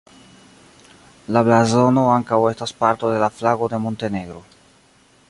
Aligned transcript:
La 1.35 1.43
blazono 1.49 2.07
ankaŭ 2.15 2.41
estas 2.53 2.75
parto 2.81 3.15
de 3.15 3.23
la 3.25 3.31
flago 3.41 3.71
de 3.75 3.85
Montenegro. 3.85 4.43